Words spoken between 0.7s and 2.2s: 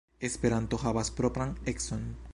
havas propran econ.